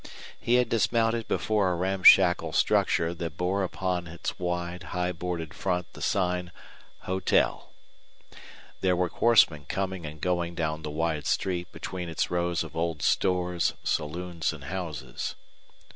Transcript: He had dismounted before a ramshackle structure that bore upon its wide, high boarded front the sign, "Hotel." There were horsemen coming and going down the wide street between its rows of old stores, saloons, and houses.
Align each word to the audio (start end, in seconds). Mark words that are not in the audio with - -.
He 0.39 0.55
had 0.55 0.67
dismounted 0.67 1.27
before 1.27 1.69
a 1.69 1.75
ramshackle 1.75 2.53
structure 2.53 3.13
that 3.13 3.37
bore 3.37 3.61
upon 3.63 4.07
its 4.07 4.39
wide, 4.39 4.81
high 4.97 5.11
boarded 5.11 5.53
front 5.53 5.93
the 5.93 6.01
sign, 6.01 6.51
"Hotel." 7.01 7.69
There 8.79 8.95
were 8.95 9.09
horsemen 9.09 9.65
coming 9.65 10.07
and 10.07 10.19
going 10.19 10.55
down 10.55 10.81
the 10.81 10.89
wide 10.89 11.27
street 11.27 11.71
between 11.71 12.09
its 12.09 12.31
rows 12.31 12.63
of 12.63 12.75
old 12.75 13.03
stores, 13.03 13.75
saloons, 13.83 14.51
and 14.51 14.63
houses. 14.63 15.35